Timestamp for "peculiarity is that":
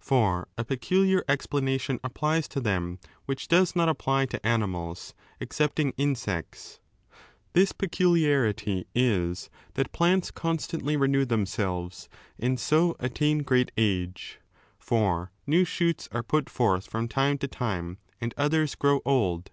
7.70-9.92